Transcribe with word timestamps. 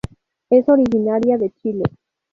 Ess 0.49 0.67
originaria 0.67 1.37
de 1.37 1.51
Chile. 1.51 1.83